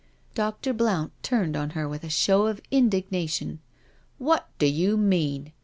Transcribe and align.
*' 0.21 0.33
Dr. 0.33 0.73
Blount 0.73 1.11
turned 1.21 1.55
on 1.55 1.69
her 1.77 1.87
with 1.87 2.03
a 2.03 2.09
show 2.09 2.47
of 2.47 2.59
indignation." 2.71 3.59
What 4.17 4.49
do 4.57 4.65
you 4.65 4.97
mean? 4.97 5.53